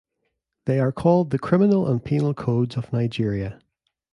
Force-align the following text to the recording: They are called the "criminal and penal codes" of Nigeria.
They 0.65 0.79
are 0.79 0.91
called 0.91 1.29
the 1.29 1.37
"criminal 1.37 1.87
and 1.87 2.03
penal 2.03 2.33
codes" 2.33 2.75
of 2.75 2.91
Nigeria. 2.91 3.59